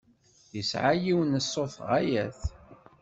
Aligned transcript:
Yesɛa 0.55 0.91
yiwen 1.03 1.35
n 1.39 1.43
ṣṣut 1.47 1.75
ɣaya-t. 1.87 2.41